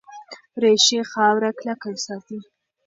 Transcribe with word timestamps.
ریښې 0.61 0.99
خاوره 1.11 1.51
کلکه 1.59 1.89
ساتي. 2.05 2.39